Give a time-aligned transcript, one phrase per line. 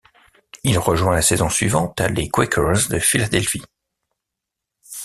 [0.63, 3.61] Il rejoint la saison suivante les Quakers de Philadelphie.